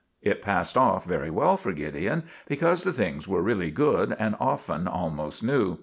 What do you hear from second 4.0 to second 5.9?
and often almost new.